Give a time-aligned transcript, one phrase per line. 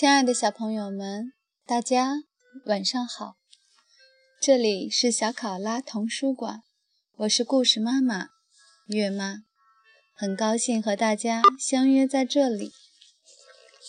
[0.00, 1.34] 亲爱的小朋友们，
[1.66, 2.22] 大家
[2.64, 3.36] 晚上好！
[4.40, 6.62] 这里是小考拉童书馆，
[7.16, 8.28] 我是故事妈妈
[8.86, 9.42] 月妈，
[10.14, 12.72] 很高兴和大家相约在这里。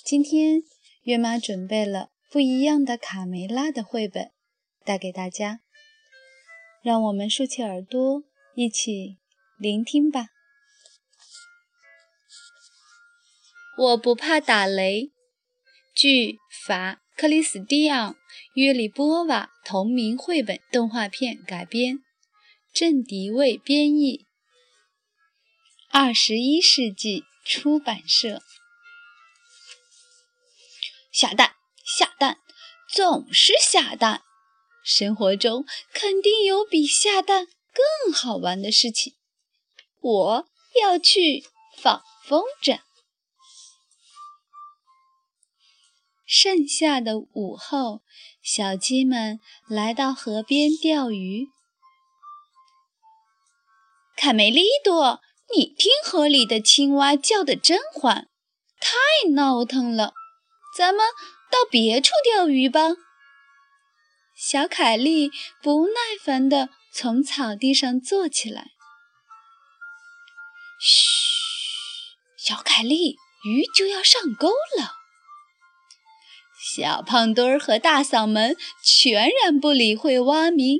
[0.04, 0.64] 今天
[1.04, 4.34] 月妈准备了不一样的卡梅拉的绘本，
[4.84, 5.62] 带给大家，
[6.82, 8.24] 让我们竖起耳朵，
[8.56, 9.18] 一起
[9.58, 10.28] 聆听吧。
[13.78, 15.14] 我不怕打雷。
[16.02, 18.14] 据法克里斯蒂昂·
[18.56, 22.00] 约里波瓦同名绘本动画片改编，
[22.74, 24.26] 郑迪卫编译，
[25.92, 28.42] 二十一世纪出版社。
[31.12, 31.54] 下蛋，
[31.86, 32.40] 下蛋，
[32.90, 34.24] 总是下蛋。
[34.84, 39.14] 生活中肯定有比下蛋更好玩的事情。
[40.00, 40.48] 我
[40.82, 41.44] 要去
[41.78, 42.80] 放风筝。
[46.34, 48.04] 盛夏的午后，
[48.42, 51.50] 小鸡们来到河边钓鱼。
[54.16, 55.20] 卡梅利多，
[55.54, 58.30] 你听河里的青蛙叫得真欢，
[58.80, 60.14] 太闹腾了。
[60.78, 61.06] 咱们
[61.52, 62.92] 到别处钓鱼吧。
[64.34, 65.30] 小凯莉
[65.62, 65.94] 不耐
[66.24, 68.68] 烦地从草地上坐起来。
[70.80, 71.10] 嘘，
[72.38, 74.48] 小凯莉，鱼就要上钩
[74.80, 75.01] 了。
[76.74, 80.80] 小胖墩儿和大嗓门全然不理会蛙鸣，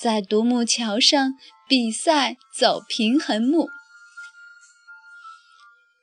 [0.00, 1.34] 在独木桥上
[1.68, 3.68] 比赛走平衡木。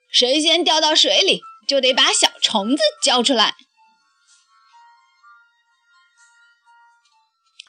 [0.09, 3.47] 谁先掉到水里，就得把小虫子交出来。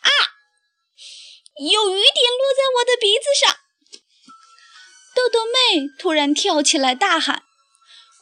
[0.03, 0.09] 啊！
[1.56, 3.56] 有雨点落在我的鼻子上。
[5.17, 7.43] 豆豆妹突然跳起来大喊：“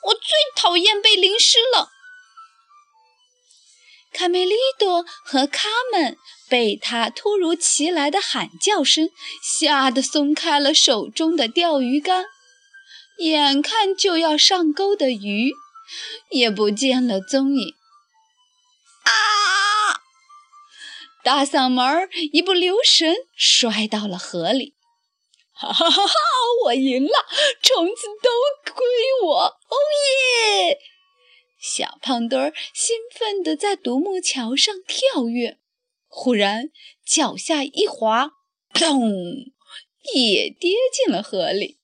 [0.04, 0.22] 我最
[0.56, 1.90] 讨厌被淋湿了！”
[4.12, 6.16] 卡梅利多和卡门
[6.48, 9.10] 被他突如其来的喊叫声
[9.42, 12.24] 吓得松开了手中的钓鱼竿，
[13.18, 15.52] 眼看就要上钩的鱼
[16.30, 17.74] 也不见了踪影。
[19.04, 20.00] 啊！
[21.22, 24.74] 大嗓门儿一不留神摔到了河里。
[25.52, 26.14] 哈哈哈哈！
[26.64, 27.26] 我赢了，
[27.60, 28.84] 虫子都归
[29.24, 29.36] 我！
[29.42, 29.76] 哦
[30.56, 30.78] 耶！
[31.58, 35.58] 小胖墩儿兴奋地在独木桥上跳跃，
[36.06, 36.70] 忽然
[37.04, 38.30] 脚下一滑，
[38.72, 39.10] 咚，
[40.14, 41.78] 也跌进了河里。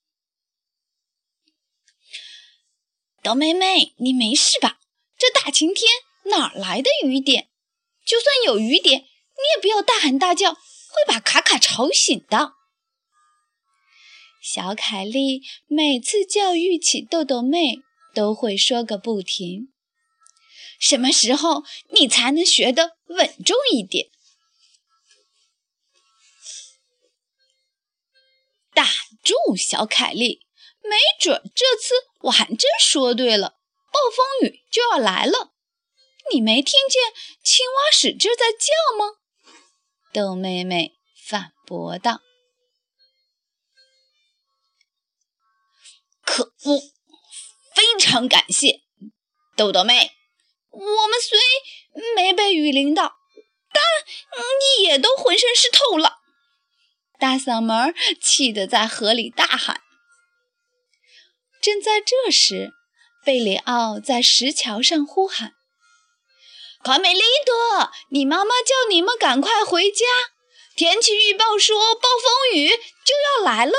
[3.22, 4.78] 豆妹妹，你没事吧？
[5.18, 5.90] 这大晴天
[6.24, 7.48] 哪来的雨点？
[8.06, 10.60] 就算有雨点，你也不要大喊大叫，会
[11.08, 12.52] 把卡卡吵醒的。
[14.40, 17.80] 小凯莉每次教育起豆豆妹。
[18.14, 19.72] 都会说个不停。
[20.78, 24.10] 什么时候你才能学得稳重一点？
[28.72, 28.86] 打
[29.22, 30.46] 住，小凯莉，
[30.82, 33.50] 没准这次我还真说对了，
[33.92, 35.52] 暴风雨就要来了。
[36.32, 37.02] 你没听见
[37.42, 39.18] 青蛙使劲在叫吗？
[40.12, 40.94] 豆妹妹
[41.28, 42.20] 反驳道。
[46.22, 46.93] 可恶！
[47.74, 48.80] 非常感谢，
[49.56, 50.12] 豆豆妹。
[50.70, 51.38] 我们虽
[52.16, 53.16] 没被雨淋到，
[53.72, 53.82] 但
[54.82, 56.18] 也都浑身湿透了。
[57.18, 59.80] 大嗓门气得在河里大喊。
[61.62, 62.72] 正在这时，
[63.24, 65.54] 贝里奥在石桥上呼喊
[66.84, 70.04] ：“卡梅利多，你妈妈叫你们赶快回家，
[70.76, 73.72] 天气预报说暴风雨就要来了。”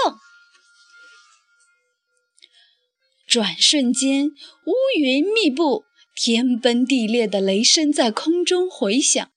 [3.36, 5.84] 转瞬间，乌云密布，
[6.16, 9.30] 天崩地裂的雷声在空中回响，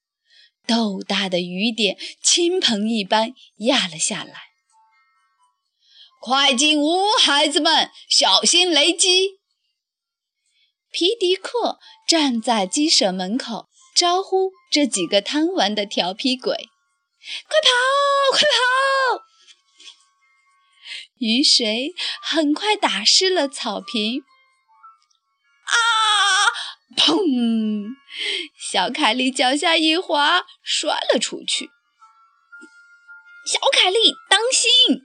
[0.68, 4.34] 豆大的雨点倾盆一般压了下来。
[6.20, 9.40] 快进屋，孩子们，小心雷击！
[10.92, 16.54] 皮迪克站在鸡舍门口，招呼这几个贪玩的调皮鬼
[17.50, 17.68] ：“快跑，
[18.30, 19.24] 快跑！”
[21.18, 24.22] 雨水很快打湿了草坪。
[25.64, 25.76] 啊！
[26.96, 27.94] 砰！
[28.58, 31.70] 小凯莉脚下一滑，摔了出去。
[33.46, 33.96] 小凯莉，
[34.28, 35.02] 当心！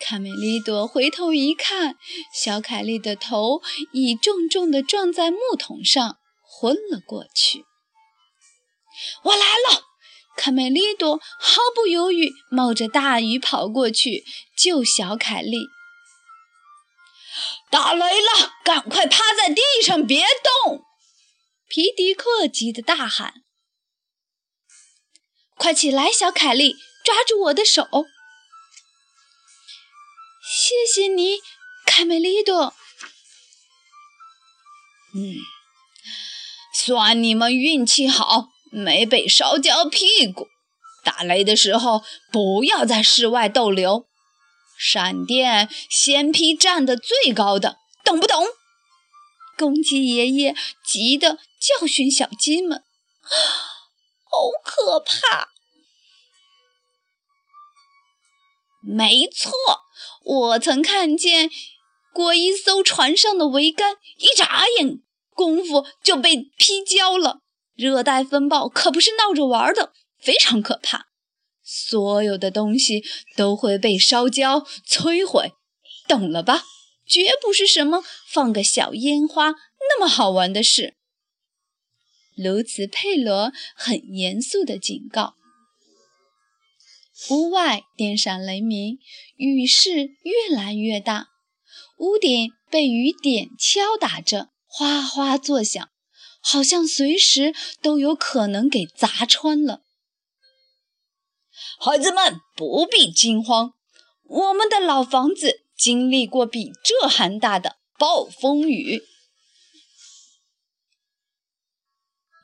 [0.00, 1.96] 卡梅利多回头一看，
[2.34, 3.62] 小凯莉的头
[3.92, 7.64] 已重重地撞在木桶上，昏了过去。
[9.24, 9.84] 我来了！
[10.36, 14.24] 卡梅利多毫不犹豫，冒着大雨跑过去
[14.62, 15.66] 救小凯莉。
[17.68, 20.24] 打雷了，赶快趴在地上别
[20.64, 20.84] 动！
[21.68, 23.42] 皮迪克急得大喊
[25.58, 27.88] ：“快起来，小凯莉，抓住我的手！”
[30.46, 31.38] 谢谢你，
[31.84, 32.72] 卡梅利多。
[35.14, 35.38] 嗯，
[36.72, 40.46] 算你们运气好，没被烧焦屁股。
[41.02, 44.06] 打雷的时候，不要在室外逗留。
[44.84, 48.44] 闪电先劈站得最高的，懂不懂？
[49.56, 52.82] 公鸡爷爷急得教训小鸡们
[53.22, 55.50] ：“好可怕！”
[58.82, 59.52] 没错，
[60.24, 61.48] 我曾看见
[62.12, 65.00] 过一艘船上的桅杆，一眨眼
[65.30, 67.38] 功夫就被劈焦了。
[67.76, 71.11] 热带风暴可不是闹着玩的，非常可怕。
[71.74, 73.02] 所有的东西
[73.34, 75.52] 都会被烧焦、摧毁，
[76.06, 76.64] 懂了吧？
[77.06, 80.96] 绝不是什么放个小烟花那么好玩的事。
[82.36, 85.34] 卢茨佩罗很严肃地警告。
[87.30, 88.98] 屋外电闪雷鸣，
[89.36, 91.28] 雨势越来越大，
[91.98, 95.88] 屋顶被雨点敲打着，哗哗作响，
[96.42, 99.82] 好像随时都有可能给砸穿了。
[101.80, 103.74] 孩子们不必惊慌，
[104.24, 109.02] 我们的老房子经历过比这还大的暴风雨。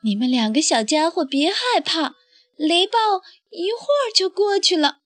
[0.03, 2.15] 你们两个小家伙别害怕。
[2.59, 2.99] 雷暴
[3.51, 4.99] 一会儿就过去了。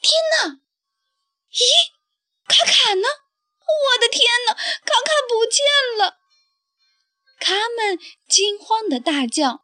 [0.00, 0.60] 天哪！
[1.52, 1.60] 咦，
[2.48, 3.06] 卡卡呢？
[3.60, 5.62] 我的天哪，卡卡不见
[5.98, 6.16] 了！
[7.38, 9.63] 卡们惊慌地大叫：“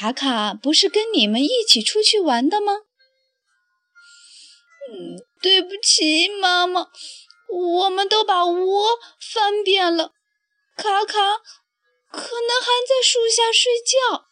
[0.00, 2.72] 卡卡不是跟你们一起出去玩的吗？”
[4.88, 6.88] 嗯，对不起，妈妈，
[7.48, 10.14] 我们都把窝翻遍了，
[10.74, 11.42] 卡卡。
[12.10, 14.24] 可能还在树下睡觉。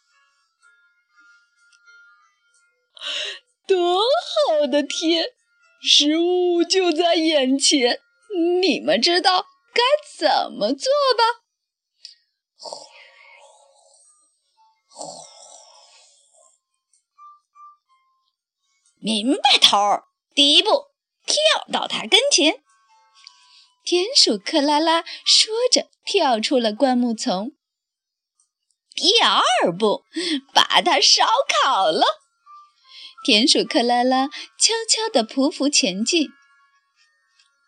[3.67, 5.33] 多好的天，
[5.81, 8.01] 食物就在眼前，
[8.61, 9.81] 你们知道该
[10.17, 11.23] 怎么做吧？
[18.99, 20.03] 明白，头儿。
[20.35, 20.87] 第一步，
[21.25, 22.61] 跳到他跟前。
[23.85, 27.53] 田鼠克拉拉说着，跳出了灌木丛。
[28.93, 30.03] 第二步，
[30.53, 31.25] 把它烧
[31.63, 32.05] 烤了。
[33.23, 36.27] 田鼠克拉拉悄悄地匍匐前进。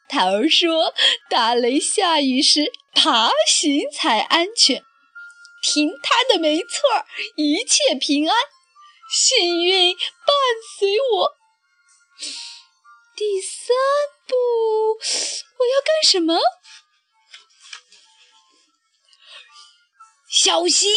[0.09, 0.93] 头儿说
[1.31, 4.83] ：“打雷下雨时，爬行才安全。”
[5.63, 7.05] 听他的没错，
[7.37, 8.35] 一切平安，
[9.11, 10.33] 幸运伴
[10.79, 11.35] 随我。
[13.13, 13.75] 第三
[14.25, 14.35] 步，
[15.57, 16.39] 我要干什么？
[20.29, 20.95] 小心！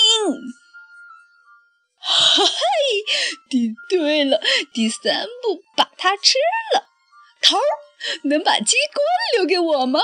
[1.99, 2.46] 嘿，
[3.50, 4.40] 对对了，
[4.72, 6.38] 第三步把它吃
[6.72, 6.87] 了。
[7.43, 7.62] 头儿，
[8.28, 9.05] 能把鸡冠
[9.37, 10.00] 留给我吗？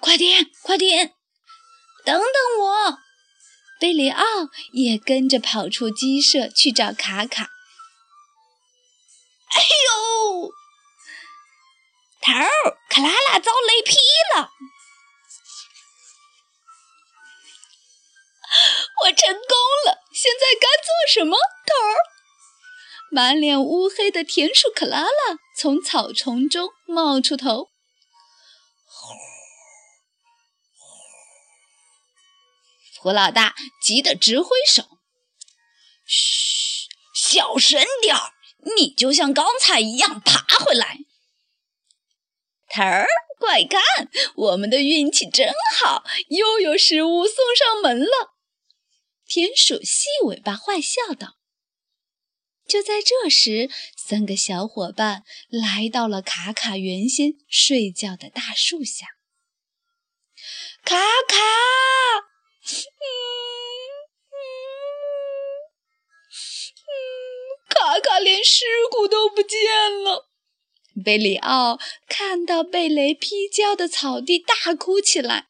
[0.00, 1.14] 快点，快点！
[2.02, 2.98] 等等我！
[3.78, 4.22] 贝里奥
[4.72, 7.50] 也跟着跑出鸡舍去找卡卡。
[9.50, 10.50] 哎呦！
[12.20, 12.48] 头儿，
[12.88, 13.94] 克拉拉遭雷劈
[14.34, 14.50] 了！
[19.02, 19.56] 我成功
[19.86, 21.36] 了，现在该做什么？
[21.66, 21.94] 头儿，
[23.10, 27.68] 满脸乌黑的田鼠克拉拉从草丛中冒出头。
[33.06, 34.82] 胡老大急得直挥手
[36.04, 38.32] ：“嘘，小声点儿！
[38.76, 40.98] 你就像刚才一样爬回来。”
[42.68, 43.06] 头儿，
[43.38, 48.34] 快看，我们的运气真好，又有食物送上门了。
[49.24, 51.36] 田鼠细尾巴坏笑道
[52.66, 59.06] ：“就在这时，三个小伙伴来到了卡卡原先睡觉的大树下。
[60.82, 61.36] 卡卡，
[67.68, 70.30] 卡卡连尸骨都不见了。”
[71.04, 75.48] 贝里奥看到被雷劈焦的草地，大哭起来。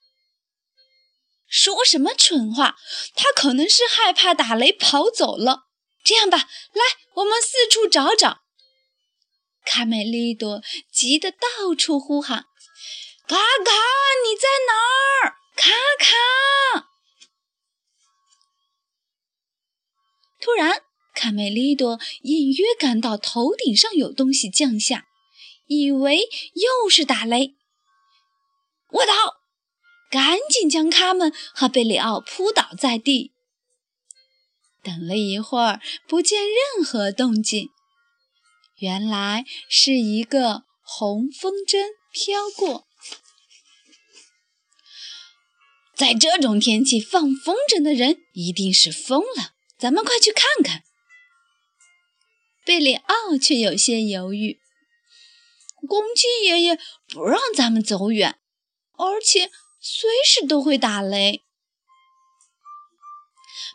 [1.49, 2.76] 说什么蠢话！
[3.14, 5.68] 他可能是害怕打雷跑走了。
[6.04, 6.82] 这样吧，来，
[7.14, 8.40] 我们四处找找。
[9.64, 12.46] 卡梅利多急得到处呼喊
[13.28, 13.73] ：“卡卡，
[14.25, 14.73] 你在哪
[15.23, 15.37] 儿？
[15.54, 16.16] 卡卡！”
[20.46, 25.06] 突然，卡梅利多隐约感到头顶上有东西降下，
[25.66, 26.20] 以为
[26.54, 27.56] 又是打雷。
[28.92, 29.12] 卧倒！
[30.08, 33.32] 赶紧将卡门和贝里奥扑倒在地。
[34.84, 37.70] 等了一会儿，不见任何动静，
[38.78, 42.86] 原来是一个红风筝飘过。
[45.96, 50.83] 在这种天气放风筝的人一定是疯了，咱们快去看看。
[52.64, 54.61] 贝里奥却有些犹豫。
[55.87, 56.78] 公鸡爷爷
[57.09, 58.40] 不让咱们走远，
[58.97, 61.45] 而且随时都会打雷，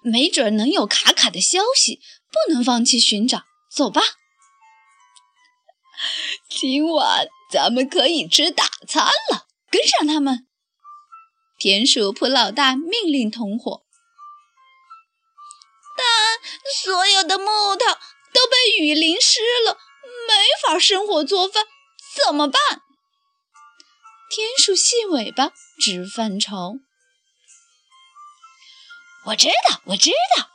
[0.04, 3.44] 没准能有卡卡的消息，不能放弃寻找。
[3.74, 4.02] 走吧，
[6.50, 9.48] 今晚咱们可以吃大餐了。
[9.70, 10.48] 跟上他们。
[11.58, 13.86] 田鼠普老大命令同伙，
[16.84, 17.46] 所有的木
[17.76, 17.86] 头
[18.34, 19.78] 都被雨淋湿了，
[20.28, 21.66] 没法生火做饭。
[22.26, 22.60] 怎么办？
[24.30, 26.76] 田鼠细尾巴直犯愁。
[29.28, 30.50] 我知道，我知道。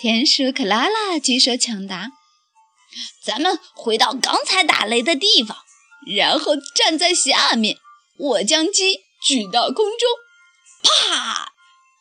[0.00, 2.08] 田鼠克拉拉举手抢答
[3.22, 5.56] ：“咱们回到刚才打雷的地方，
[6.16, 7.78] 然后站在下面，
[8.18, 10.08] 我将鸡举到空中，
[10.82, 11.51] 啪，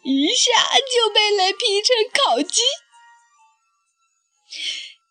[0.03, 2.61] 一下就被雷劈成烤鸡。”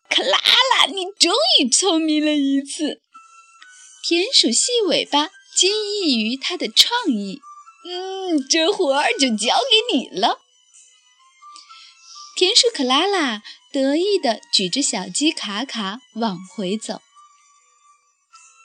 [0.09, 3.01] 克拉拉，你终于聪明了一次。
[4.03, 7.39] 田鼠细尾巴惊异于他的创意。
[7.83, 10.39] 嗯，这活儿就交给你了。
[12.35, 17.01] 田鼠克拉拉得意地举着小鸡卡卡往回走。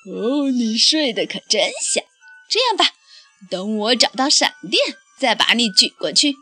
[0.07, 2.05] 哦，你睡得可真香。
[2.49, 2.95] 这样吧，
[3.51, 6.35] 等我找到闪电，再把你举过去。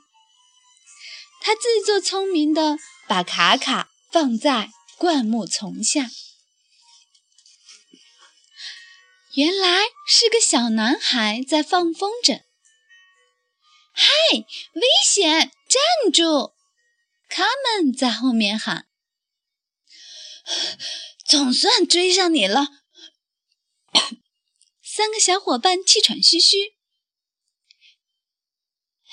[1.41, 2.79] 他自作聪明地
[3.09, 4.71] 把卡卡放在。
[4.97, 6.09] 灌木丛下，
[9.35, 12.45] 原来是个小男孩在放风筝。
[13.93, 15.51] 嗨，危险！
[15.69, 16.55] 站住！
[17.29, 18.87] 卡门在后面喊
[21.27, 22.69] ：“总算追上你了。
[24.81, 26.74] ”三个小伙伴气喘吁吁。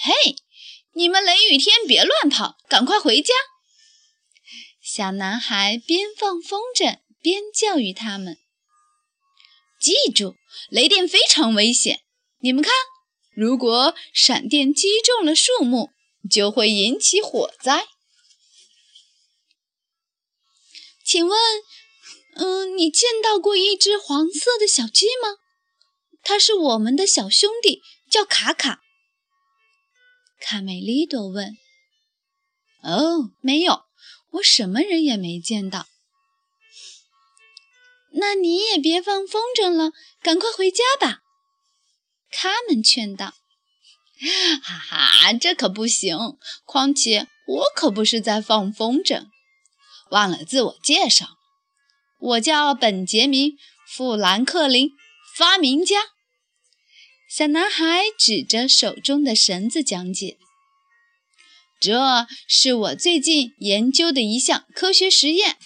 [0.03, 0.36] 嘿，
[0.96, 3.36] 你们雷雨天别乱跑，赶快回家！
[4.81, 8.39] 小男孩边放风筝边教育他们
[9.79, 10.38] ：“记住，
[10.72, 12.00] 雷电非常危险。
[12.39, 12.74] 你们看，
[13.36, 15.91] 如果闪电击中了树木，
[16.27, 17.86] 就会引起火灾。
[21.05, 21.39] 请问，
[22.38, 25.38] 嗯，你见到过一只黄色的小鸡吗？
[26.24, 28.81] 它是我们的小兄弟，叫卡卡。”
[30.41, 31.55] 卡梅利多问。
[32.83, 33.83] “哦，没有。”
[34.36, 35.88] 我什么人也没见到，
[38.13, 41.19] 那你也别放风筝了，赶快回家吧。
[42.31, 43.33] 卡门劝道
[44.63, 46.17] ：“哈哈，这可不行！
[46.63, 49.27] 况且我可不是在放风筝。
[50.12, 51.38] 忘了自我介绍，
[52.19, 53.50] 我叫本杰明·
[53.86, 54.91] 富兰克林，
[55.36, 56.11] 发明家。”
[57.33, 60.38] 小男孩指着手中的绳子讲解。
[61.79, 65.57] 这是我最近研究的一项科学实验。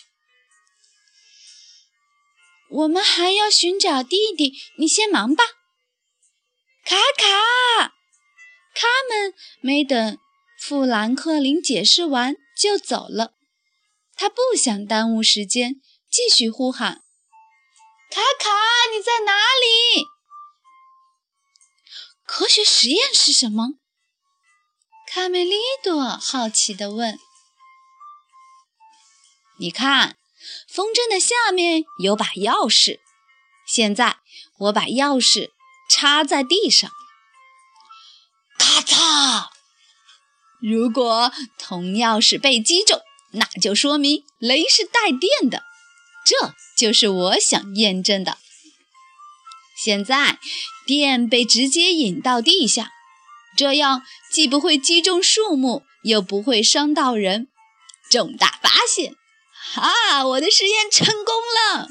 [2.69, 5.43] 我们还要寻找弟弟，你先忙吧。
[6.85, 7.95] 卡卡，
[8.75, 10.19] 他们没等
[10.61, 13.33] 富兰克林解释完就走了。
[14.15, 15.81] 他不想耽误时间，
[16.11, 17.01] 继续呼喊
[18.13, 18.51] ：“卡卡，
[18.95, 20.05] 你在哪里？”
[22.37, 23.75] 科学实验是什么？
[25.07, 27.17] 卡梅利多好奇地问
[29.57, 30.17] ：“你看，
[30.67, 32.99] 风筝的下面有把钥匙。
[33.65, 34.17] 现在
[34.57, 35.51] 我把钥匙
[35.89, 36.91] 插在地上，
[38.59, 39.47] 咔嚓！
[40.59, 42.99] 如果铜钥匙被击中，
[43.31, 45.63] 那就说明雷是带电的。
[46.25, 48.39] 这就是我想验证的。
[49.75, 50.39] 现在
[50.85, 52.91] 电被直接引到地下。”
[53.57, 57.47] 这样既不会击中树木，又不会伤到人，
[58.11, 59.15] 重大发现！
[59.73, 61.87] 哈，我的实验成功了。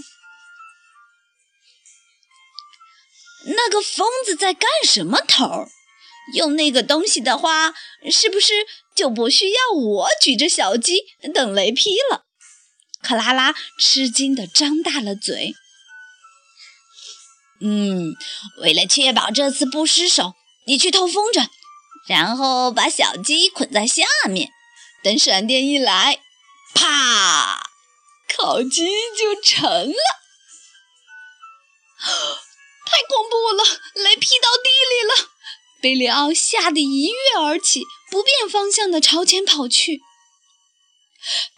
[3.46, 5.66] 那个疯子在干什么头？
[6.34, 7.74] 用那个东西的话，
[8.10, 11.00] 是不是就不需要我举着小鸡
[11.32, 12.26] 等雷劈了？
[13.02, 15.54] 克拉拉吃惊地张大了嘴。
[17.61, 18.14] 嗯，
[18.62, 20.34] 为了确保这次不失手。
[20.66, 21.46] 你去偷风筝，
[22.08, 24.49] 然后把小鸡捆在下面，
[25.02, 26.23] 等闪电一来，
[26.75, 27.62] 啪，
[28.34, 29.96] 烤鸡就成了。
[32.87, 33.62] 太恐怖了！
[33.94, 35.28] 雷劈到地里了！
[35.82, 40.00] 贝里奥吓得一跃而起，不变方向地朝前跑去。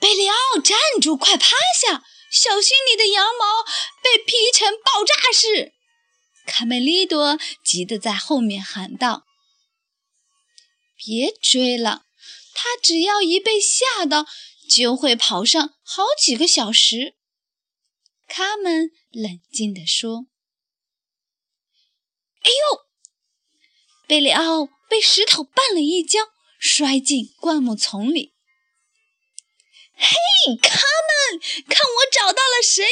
[0.00, 1.16] 贝里奥，站住！
[1.16, 1.46] 快趴
[1.80, 2.02] 下！
[2.32, 3.62] 小心你的羊毛
[4.02, 5.75] 被劈成爆炸式！
[6.46, 9.26] 卡梅利多急得在后面喊道
[10.96, 12.06] ：“别追了，
[12.54, 14.26] 他只要一被吓到，
[14.70, 17.16] 就会跑上好几个小时。”
[18.28, 20.26] 卡门冷静地说
[22.42, 22.86] ：“哎呦！”
[24.08, 26.20] 贝里奥被石头绊了一跤，
[26.58, 28.34] 摔进灌木丛里。
[29.94, 30.14] 嘿，
[30.62, 32.84] 卡门，看我找到了谁！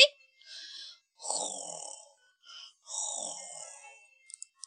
[1.15, 1.84] 呼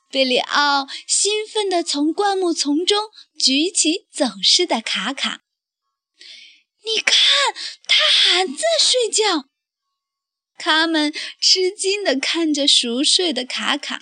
[0.10, 5.42] 贝里奥兴奋地从灌木丛中举起走失的卡卡。
[6.86, 7.14] 你看，
[7.86, 9.50] 他还在睡觉。
[10.58, 13.98] 卡门吃惊地看着熟睡的卡卡。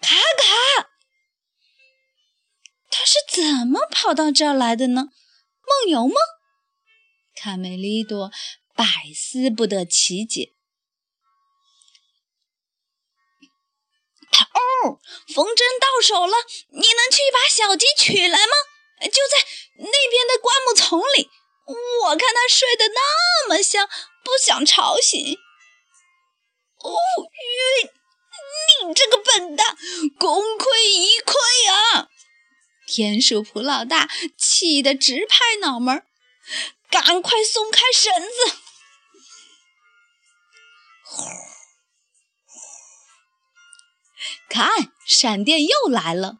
[0.00, 0.88] 卡卡，
[2.88, 5.08] 他是怎么跑到这儿来的呢？
[5.66, 6.14] 梦游吗？
[7.34, 8.30] 卡梅利多
[8.76, 10.53] 百思不得其解。
[15.34, 16.36] 缝针到手了，
[16.70, 18.52] 你能去把小鸡取来吗？
[19.02, 19.46] 就在
[19.78, 21.30] 那边的灌木丛里。
[22.02, 23.88] 我看他睡得那么香，
[24.22, 25.38] 不想吵醒。
[26.80, 26.92] 哦，
[27.82, 27.90] 晕！
[28.86, 29.76] 你这个笨蛋，
[30.18, 31.34] 功亏一篑
[31.70, 32.08] 啊！
[32.86, 36.04] 田鼠普老大气得直拍脑门。
[36.90, 38.56] 赶快松开绳子！
[44.54, 46.36] 看，闪电又来了。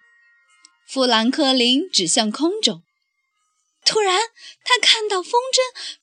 [0.86, 2.84] 富兰克林指向空中，
[3.84, 4.20] 突然
[4.62, 5.58] 他看到风筝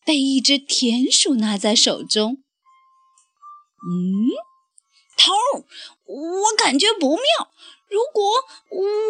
[0.06, 2.44] 被一只田鼠拿在手中。
[3.88, 4.28] 嗯，
[5.16, 5.64] 头儿，
[6.04, 7.24] 我感觉不妙。
[7.88, 8.46] 如果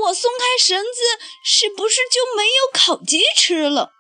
[0.06, 3.93] 我松开绳子，是不是就没有烤鸡吃了？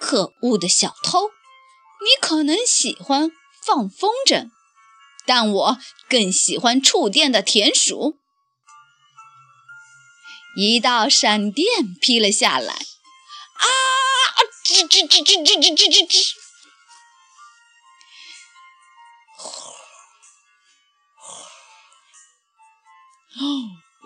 [0.00, 1.30] 可恶的小偷！
[2.02, 3.30] 你可能喜欢
[3.64, 4.50] 放风筝，
[5.24, 8.18] 但我更喜欢触电的田鼠。
[10.56, 13.66] 一道闪电劈了下来，啊！
[14.66, 16.32] 吱吱吱吱吱吱吱吱吱！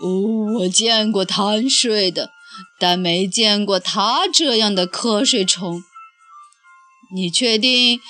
[0.03, 2.31] 哦，我见过贪睡的。
[2.79, 5.83] 但没见过他这样的瞌睡虫。
[7.15, 8.01] 你确定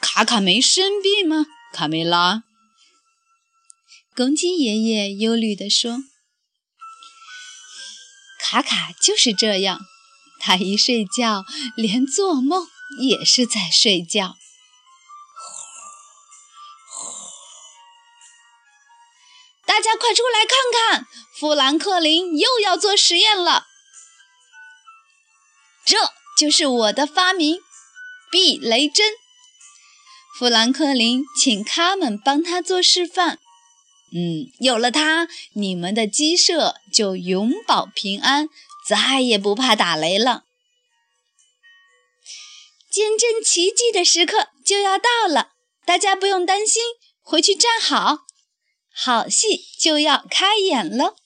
[0.00, 2.42] 卡卡没生病吗，卡梅拉？
[4.14, 5.98] 公鸡爷爷忧虑地说
[8.40, 9.80] ：“卡卡就是这样，
[10.40, 11.44] 他一睡觉，
[11.76, 12.66] 连做梦
[12.98, 14.36] 也是在睡觉。”
[19.66, 21.06] 大家快出来看看，
[21.38, 23.66] 富兰克林又要做实验了。
[25.84, 25.98] 这
[26.38, 27.60] 就是我的发明——
[28.30, 29.12] 避雷针。
[30.38, 33.38] 富兰克林请他们帮他做示范。
[34.12, 38.48] 嗯，有了它，你们的鸡舍就永保平安，
[38.86, 40.44] 再也不怕打雷了。
[42.88, 45.50] 见证奇迹的时刻就要到了，
[45.84, 46.82] 大家不用担心，
[47.20, 48.26] 回去站好，
[48.94, 51.16] 好戏就要开演了。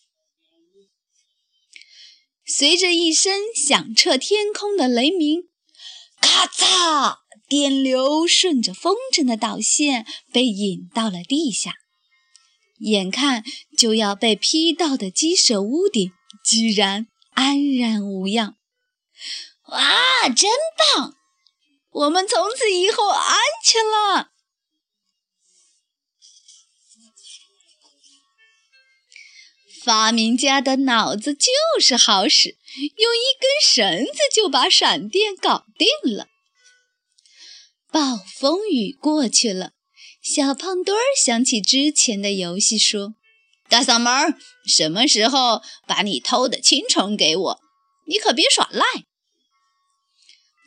[2.46, 5.49] 随着一声响彻天空的雷鸣，
[6.20, 7.16] 咔嚓！
[7.48, 11.74] 电流顺着风筝的导线被引到了地下。
[12.78, 13.44] 眼看
[13.76, 16.12] 就要被劈到的鸡舍屋顶，
[16.44, 18.56] 居然安然无恙。
[19.68, 20.48] 哇，真
[20.96, 21.14] 棒！
[21.90, 24.29] 我们从此以后安全了。
[29.84, 31.48] 发明家的脑子就
[31.80, 32.56] 是好使，
[32.96, 36.26] 用一根绳子就把闪电搞定了。
[37.90, 39.72] 暴风雨过去了，
[40.22, 43.14] 小胖墩儿想起之前的游戏，说
[43.70, 47.60] ：“大嗓门，什么时候把你偷的青虫给我？
[48.06, 48.84] 你可别耍赖。”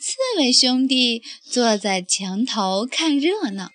[0.01, 3.69] 刺猬兄弟坐在墙头看热闹。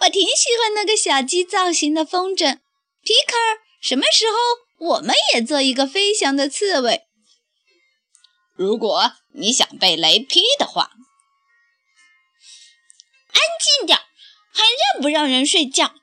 [0.00, 2.56] 我挺喜欢那个小鸡造型的风筝，
[3.02, 3.65] 皮克儿。
[3.80, 4.36] 什么时候
[4.88, 7.06] 我们也做一个飞翔的刺猬？
[8.54, 10.90] 如果你想被雷劈的话，
[13.32, 13.42] 安
[13.78, 13.98] 静点，
[14.52, 15.94] 还让不让人睡觉？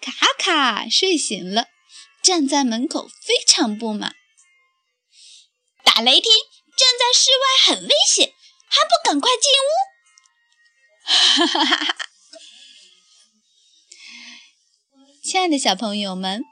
[0.00, 1.66] 卡卡睡醒了，
[2.22, 4.14] 站在门口非常不满。
[5.82, 6.30] 打雷霆，
[6.76, 8.34] 站在室外很危险，
[8.68, 9.70] 还不赶快进屋？
[11.06, 12.09] 哈哈哈哈！
[15.22, 16.42] 亲爱的小朋友们，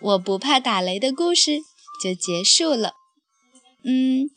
[0.00, 1.58] 我不怕打雷的故事
[2.00, 2.92] 就结束了。
[3.82, 4.30] 嗯，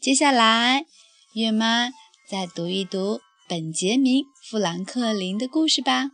[0.00, 0.86] 接下来
[1.34, 1.90] 月妈
[2.26, 6.10] 再读一读本杰明·富兰克林的故事吧。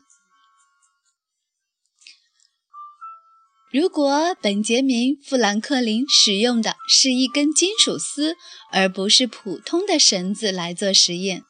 [3.71, 8.35] 如果本杰明·富兰克林使用的是一根金属丝，
[8.73, 11.45] 而不是普通的绳子来做实验，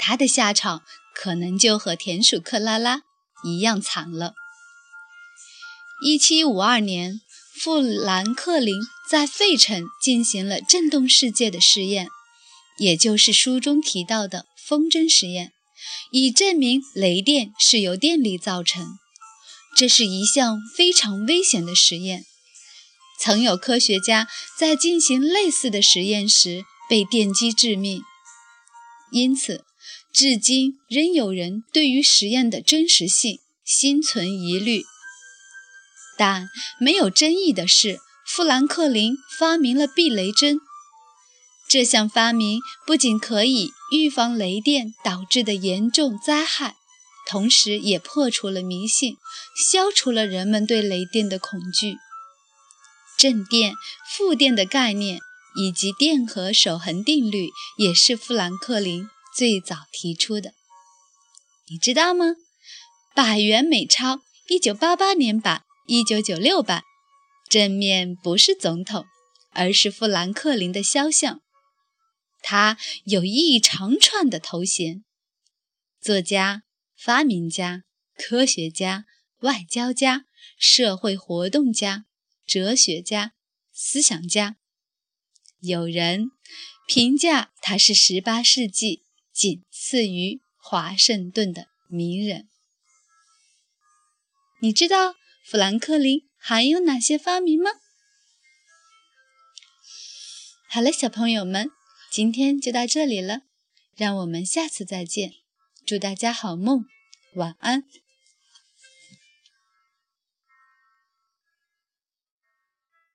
[0.00, 0.82] 他的下场
[1.14, 3.02] 可能就和田鼠克拉拉
[3.44, 4.34] 一样惨了。
[6.02, 7.20] 1752年，
[7.52, 8.74] 富兰克林
[9.08, 12.08] 在费城进行了震动世界的试验，
[12.78, 15.52] 也就是书中提到的风筝实验，
[16.10, 18.98] 以证明雷电是由电力造成。
[19.76, 22.24] 这是一项非常危险的实验，
[23.20, 24.26] 曾有科学家
[24.58, 28.02] 在进行类似的实验时被电击致命，
[29.12, 29.64] 因此，
[30.14, 34.82] 至今仍有人对于实验的真实性心存疑虑。
[36.20, 40.60] 但没有争议的是，富兰克林发明了避雷针。
[41.66, 46.76] 这项发明不仅可以预防雷电导致的严重灾害。
[47.26, 49.16] 同时，也破除了迷信，
[49.70, 51.96] 消除了人们对雷电的恐惧。
[53.16, 53.72] 正电、
[54.06, 55.20] 负电的概念
[55.56, 60.52] 以及电荷守恒定律也是富兰克林最早提出的。
[61.70, 62.34] 你知道吗？
[63.14, 66.84] 百元美钞1988年版、1996版，
[67.48, 69.06] 正面不是总统，
[69.50, 71.42] 而是富兰克林的肖像。
[72.42, 75.04] 他有一长串的头衔：
[76.00, 76.62] 作家。
[77.02, 79.06] 发明家、科学家、
[79.38, 80.26] 外交家、
[80.58, 82.04] 社会活动家、
[82.44, 83.32] 哲学家、
[83.72, 84.56] 思想家，
[85.60, 86.30] 有人
[86.86, 92.50] 评价他是18世纪仅次于华盛顿的名人。
[94.60, 95.14] 你知道
[95.50, 97.70] 富兰克林还有哪些发明吗？
[100.68, 101.72] 好了，小朋友们，
[102.08, 103.40] 今天就到这里了，
[103.96, 105.32] 让我们下次再见。
[105.84, 106.84] 祝大家好梦，
[107.34, 107.82] 晚安。